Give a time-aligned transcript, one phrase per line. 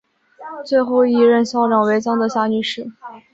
[0.65, 2.91] 最后一任校长为江德霞女士。